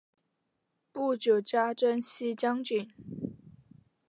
[0.91, 2.91] 不久加征西将军。